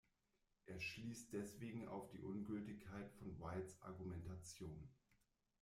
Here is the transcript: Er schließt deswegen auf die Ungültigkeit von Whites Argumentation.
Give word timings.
Er 0.65 0.79
schließt 0.79 1.31
deswegen 1.31 1.87
auf 1.87 2.09
die 2.09 2.21
Ungültigkeit 2.23 3.11
von 3.19 3.39
Whites 3.39 3.79
Argumentation. 3.83 4.89